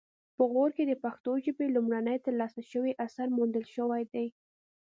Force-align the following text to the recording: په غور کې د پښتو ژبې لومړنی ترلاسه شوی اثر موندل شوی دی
په 0.35 0.43
غور 0.51 0.69
کې 0.77 0.83
د 0.87 0.93
پښتو 1.03 1.31
ژبې 1.45 1.65
لومړنی 1.75 2.17
ترلاسه 2.25 2.61
شوی 2.71 2.91
اثر 3.05 3.27
موندل 3.37 3.65
شوی 3.75 4.01
دی 4.13 4.27